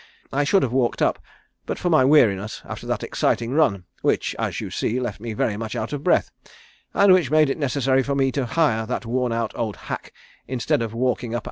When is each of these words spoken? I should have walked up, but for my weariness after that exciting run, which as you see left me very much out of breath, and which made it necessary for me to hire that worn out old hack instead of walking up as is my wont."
I 0.33 0.45
should 0.45 0.63
have 0.63 0.71
walked 0.73 1.03
up, 1.03 1.19
but 1.67 1.77
for 1.77 1.91
my 1.91 2.03
weariness 2.03 2.63
after 2.65 2.87
that 2.87 3.03
exciting 3.03 3.51
run, 3.51 3.83
which 4.01 4.35
as 4.39 4.59
you 4.59 4.71
see 4.71 4.99
left 4.99 5.19
me 5.19 5.33
very 5.33 5.57
much 5.57 5.75
out 5.75 5.93
of 5.93 6.03
breath, 6.03 6.31
and 6.95 7.13
which 7.13 7.29
made 7.29 7.51
it 7.51 7.57
necessary 7.59 8.01
for 8.01 8.15
me 8.15 8.31
to 8.31 8.47
hire 8.47 8.87
that 8.87 9.05
worn 9.05 9.31
out 9.31 9.51
old 9.53 9.75
hack 9.75 10.11
instead 10.47 10.81
of 10.81 10.95
walking 10.95 11.05
up 11.05 11.05
as 11.05 11.29
is 11.29 11.33
my 11.33 11.33
wont." 11.35 11.39